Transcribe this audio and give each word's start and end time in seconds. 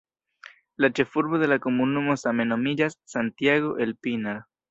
La 0.85 0.89
ĉefurbo 0.99 1.39
de 1.43 1.49
la 1.51 1.57
komunumo 1.65 2.17
same 2.21 2.47
nomiĝas 2.53 2.97
"Santiago 3.13 3.77
el 3.87 3.93
Pinar". 4.07 4.43